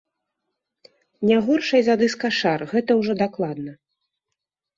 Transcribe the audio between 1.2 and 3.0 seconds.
Не горшай за дыска-шар, гэта